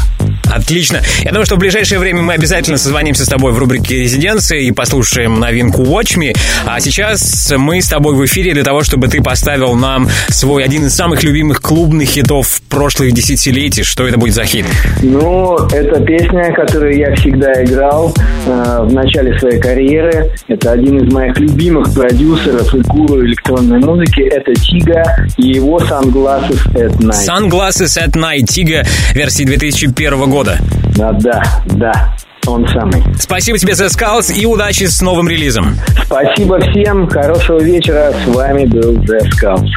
[0.50, 1.00] Отлично.
[1.22, 4.72] Я думаю, что в ближайшее время мы обязательно созвонимся с тобой в рубрике «Резиденции» и
[4.72, 6.36] послушаем новинку Watch Me.
[6.66, 10.86] А сейчас мы с тобой в эфире для того, чтобы ты поставил нам свой один
[10.86, 13.84] из самых любимых клубных хитов прошлых десятилетий.
[13.84, 14.66] Что это будет за хит?
[15.02, 18.14] Ну, это песня, которую я всегда играл
[18.46, 20.32] э, в начале своей карьеры.
[20.48, 24.22] Это один из моих любимых продюсеров и гуру электронной музыки.
[24.22, 27.26] Это Тига и его Sunglasses at Night.
[27.26, 30.39] Sunglasses at Night, Тига версии 2001 года.
[30.44, 32.14] Да, да, да.
[32.46, 33.02] Он самый.
[33.18, 35.76] Спасибо тебе, The Skulls, и удачи с новым релизом.
[36.04, 37.08] Спасибо всем.
[37.08, 38.12] Хорошего вечера.
[38.24, 39.68] С вами был The Skulls.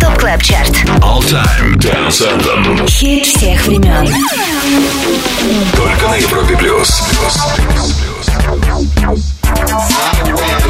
[0.00, 0.68] ТОП КЛАБ ЧАРТ
[1.00, 2.88] All Time Dance Anthem.
[2.88, 4.06] Хит всех времен
[5.74, 7.02] Только на Европе плюс.
[9.48, 10.65] I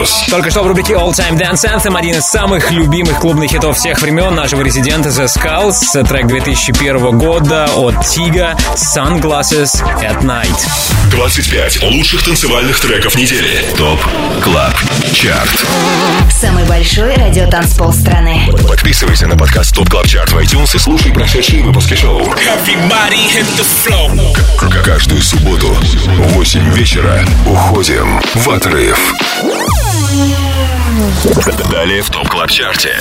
[0.00, 0.24] плюс.
[0.28, 4.00] Только что в рубрике All Time Dance Anthem один из самых любимых клубных хитов всех
[4.00, 6.06] времен нашего резидента The Skulls.
[6.06, 10.68] Трек 2001 года от Тига Sunglasses at Night.
[11.10, 13.64] 25 лучших танцевальных треков недели.
[13.76, 14.00] ТОП
[14.42, 14.74] КЛАБ
[15.12, 15.66] ЧАРТ.
[16.32, 18.48] Самый большой радиотанцпол страны.
[18.68, 22.22] Подписывайся на подкаст ТОП КЛАБ ЧАРТ в iTunes и слушай прошедшие выпуски шоу.
[24.84, 28.98] Каждую субботу в 8 вечера уходим в отрыв.
[31.70, 32.96] Далее в ТОП КЛАБ ЧАРТе.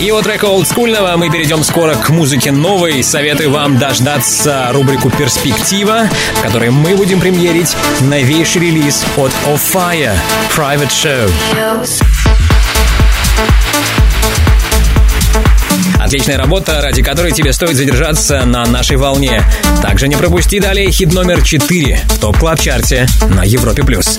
[0.00, 3.02] И от трека олдскульного мы перейдем скоро к музыке новой.
[3.02, 10.16] Советую вам дождаться рубрику «Перспектива», в которой мы будем премьерить новейший релиз от Of Fire
[10.56, 11.30] Private Show.
[16.00, 19.42] Отличная работа, ради которой тебе стоит задержаться на нашей волне.
[19.82, 23.82] Также не пропусти далее хит номер 4 в топ клаб чарте на Европе+.
[23.84, 24.18] плюс.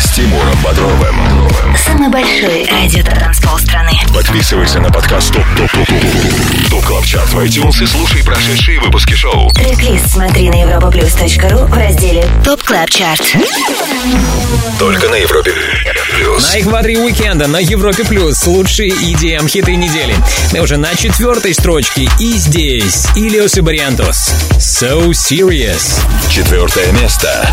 [0.00, 1.16] с Тимуром Бодровым.
[1.76, 3.92] Самый большой радиотанцпол страны.
[4.14, 8.80] Подписывайся на подкаст TOP TOP TOP TOP TOP CLUB CHART в iTunes и слушай прошедшие
[8.80, 9.50] выпуски шоу.
[9.50, 13.22] Трек-лист смотри на europaplus.ru в разделе Top Club Chart.
[14.78, 15.52] Только на Европе
[16.14, 16.52] плюс.
[16.52, 20.16] На экваторе уикенда на Европе Плюс лучшие EDM хиты недели.
[20.52, 24.34] Мы уже на четвертой строчке и здесь Ilios и Бариантос.
[24.58, 26.00] So Serious.
[26.30, 27.48] Четвертое место.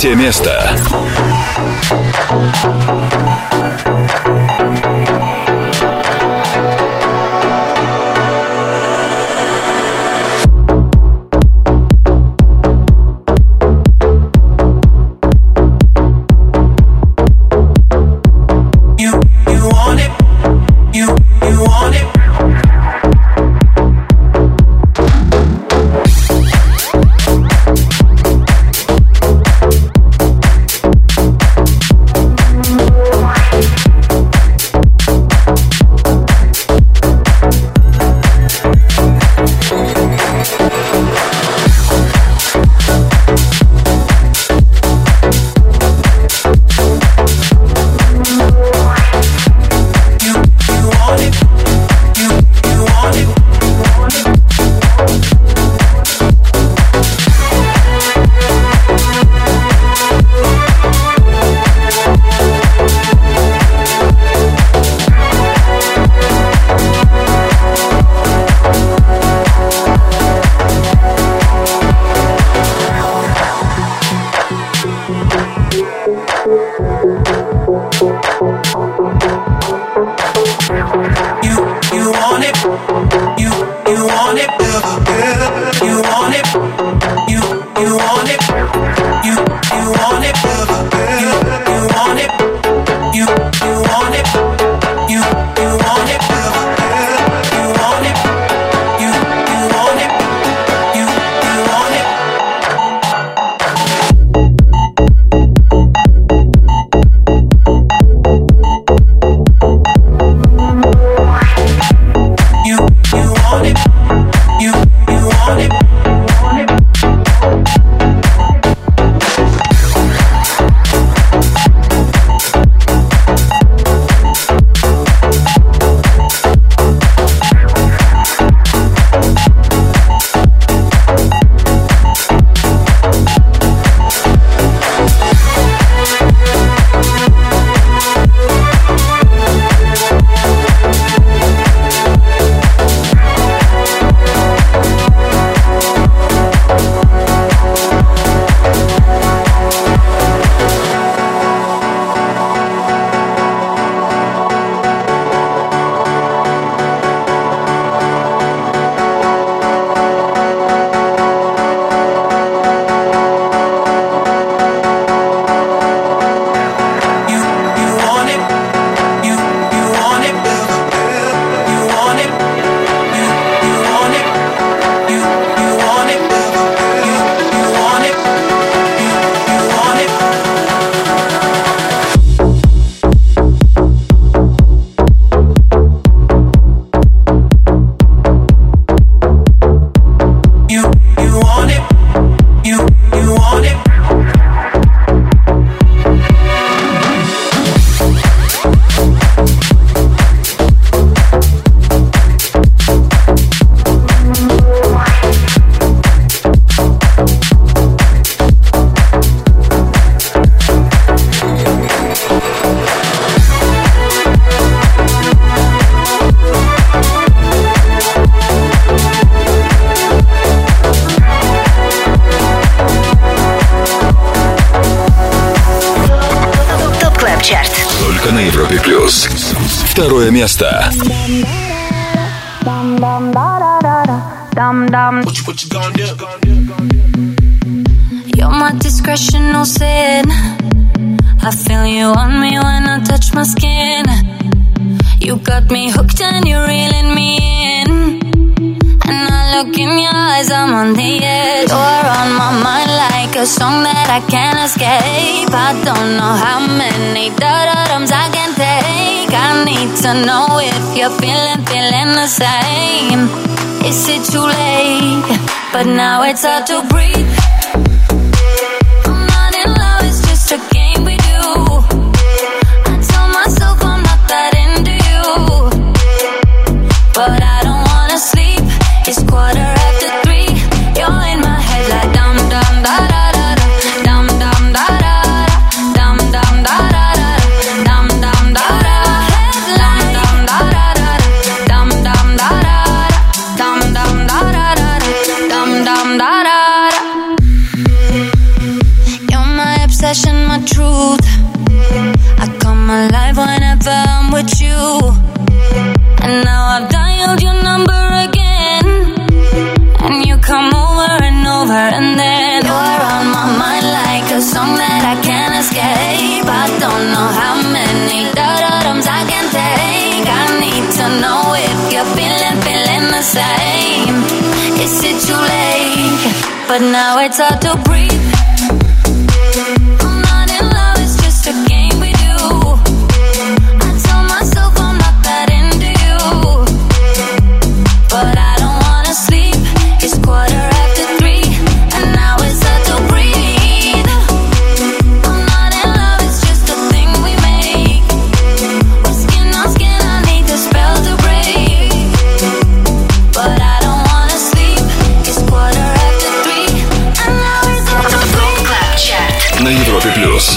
[0.00, 1.07] Третье место.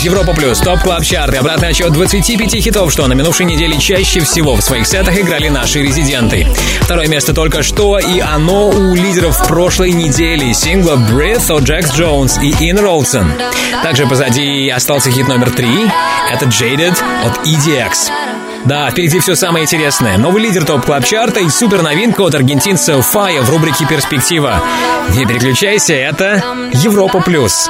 [0.04, 4.20] Европа плюс, топ клаб чарт и обратный отчет 25 хитов, что на минувшей неделе чаще
[4.22, 6.48] всего в своих сетах играли наши резиденты.
[6.82, 12.40] Второе место только что, и оно у лидеров прошлой недели сингла Breath от Джекс Джонс
[12.42, 13.32] и Ин Ролсон.
[13.84, 15.88] Также позади остался хит номер три.
[16.32, 18.10] Это Jaded от EDX.
[18.66, 20.18] Да, впереди все самое интересное.
[20.18, 24.64] Новый лидер топ клаб чарта и супер новинка от аргентинца Фая в рубрике «Перспектива».
[25.16, 27.70] Не переключайся, это Европа плюс.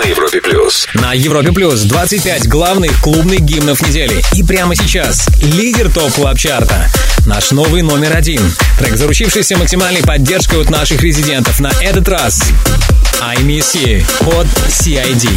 [0.00, 0.88] На Европе плюс.
[0.94, 4.22] На Европе Плюс 25 главных клубных гимнов недели.
[4.32, 6.90] И прямо сейчас лидер топ клаб чарта
[7.26, 8.40] Наш новый номер один.
[8.78, 11.60] Трек, заручившийся максимальной поддержкой от наших резидентов.
[11.60, 12.42] На этот раз
[13.20, 14.02] I Miss You
[14.40, 15.28] от CID.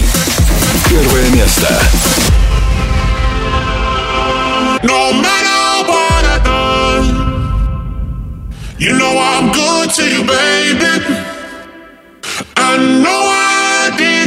[0.90, 1.82] Первое место.
[4.84, 7.06] No matter what I've done,
[8.80, 11.18] you know I'm good to you, baby.
[12.56, 13.23] I know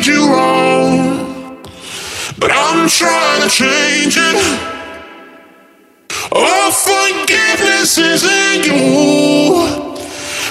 [0.06, 1.62] did you wrong,
[2.38, 4.36] but I'm trying to change it.
[6.30, 9.66] Oh, forgiveness is in you.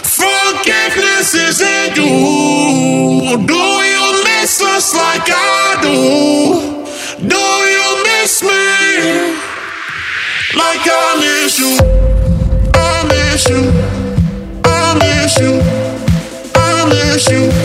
[0.03, 3.47] Forgiveness is in you.
[3.47, 3.63] Do
[3.93, 7.27] you miss us like I do?
[7.27, 7.45] Do
[7.75, 9.35] you miss me?
[10.59, 11.77] Like I miss you,
[12.73, 13.63] I miss you,
[14.65, 15.61] I miss you,
[16.55, 17.64] I miss you,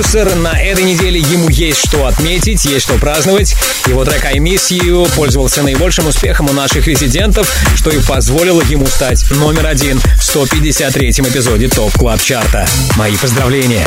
[0.00, 0.34] продюсер.
[0.36, 3.54] На этой неделе ему есть что отметить, есть что праздновать.
[3.86, 8.86] Его трек I Miss You пользовался наибольшим успехом у наших резидентов, что и позволило ему
[8.86, 12.66] стать номер один в 153-м эпизоде Top Club Chart а.
[12.96, 13.86] Мои поздравления.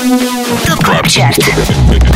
[0.00, 1.36] TOP CLUB CHART.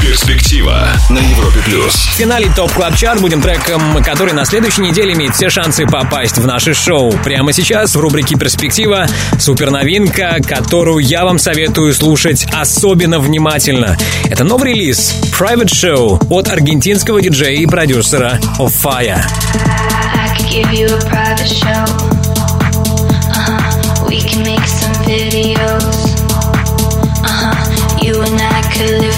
[0.01, 1.93] Перспектива на Европе плюс.
[1.93, 6.39] В финале Top Club Chart будем треком, который на следующей неделе имеет все шансы попасть
[6.39, 7.13] в наше шоу.
[7.13, 9.07] Прямо сейчас в рубрике «Перспектива»
[9.39, 13.99] супер новинка, которую я вам советую слушать особенно внимательно.
[14.31, 19.23] Это новый релиз Private Show от аргентинского диджея и продюсера Of Fire.
[20.17, 21.85] I could give you a private show.
[23.29, 24.09] Uh-huh.
[24.09, 26.04] We can make some videos.
[28.75, 29.14] Could live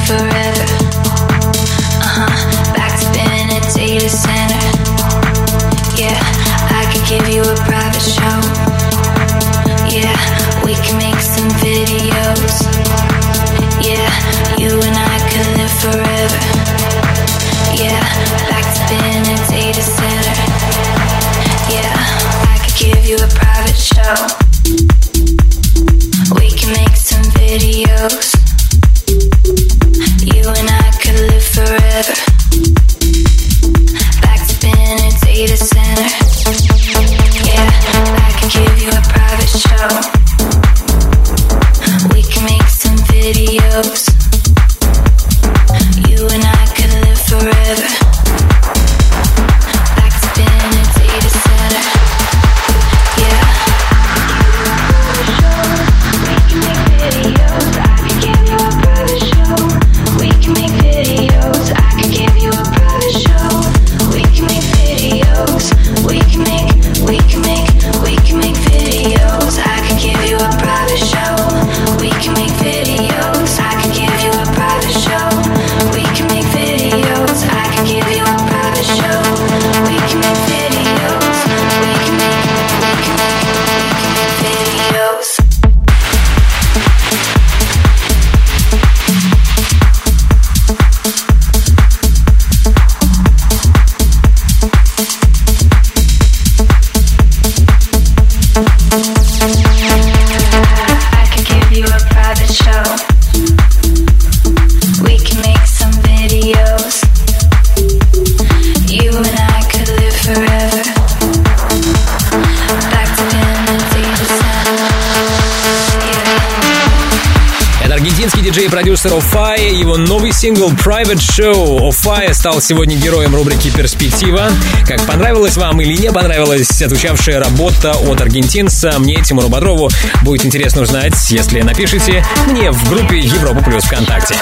[120.47, 121.89] сингл Private Show.
[121.89, 124.49] Офая стал сегодня героем рубрики «Перспектива».
[124.87, 129.91] Как понравилась вам или не понравилась прозвучавшая работа от аргентинца, мне, Тимуру Бодрову,
[130.23, 134.37] будет интересно узнать, если напишите мне в группе Европа Плюс ВКонтакте.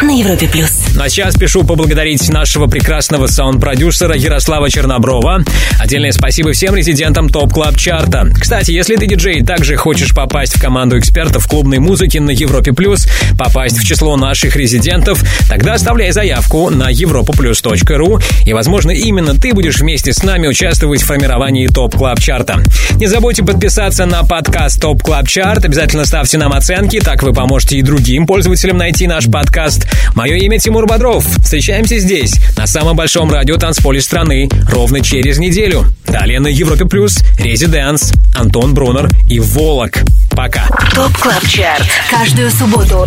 [0.00, 0.83] На Европе плюс.
[0.94, 5.42] Ну а сейчас спешу поблагодарить нашего прекрасного саунд-продюсера Ярослава Черноброва.
[5.80, 8.30] Отдельное спасибо всем резидентам Top Club Chart а.
[8.40, 13.08] Кстати, если ты диджей также хочешь попасть в команду экспертов клубной музыки на Европе Плюс,
[13.36, 19.80] попасть в число наших резидентов, тогда оставляй заявку на europaplus.ru и, возможно, именно ты будешь
[19.80, 22.62] вместе с нами участвовать в формировании Top Club Chart а.
[23.04, 27.76] Не забудьте подписаться на подкаст Top Club Chart, обязательно ставьте нам оценки, так вы поможете
[27.76, 29.86] и другим пользователям найти наш подкаст.
[30.14, 31.22] Мое имя Тимур Бодров.
[31.42, 35.84] Встречаемся здесь, на самом большом радио танцполе страны, ровно через неделю.
[36.06, 40.02] Далее на Европе Плюс, ResiDANCE, Антон Брунер и Волок.
[40.30, 40.66] Пока.
[40.94, 41.86] Top Club Chart.
[42.10, 43.06] Каждую субботу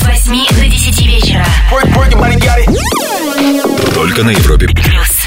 [0.00, 1.44] с 8 до 10 вечера.
[3.94, 4.68] Только на Европе.
[4.68, 5.23] Плюс.